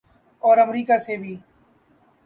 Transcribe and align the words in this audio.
اور 0.43 0.57
امریکہ 0.57 0.97
سے 0.97 1.17
بھی۔ 1.17 1.35